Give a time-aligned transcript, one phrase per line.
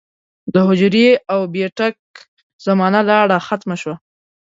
[0.53, 1.95] د حجرې او بېټک
[2.65, 3.95] زمانه لاړه ختمه شوه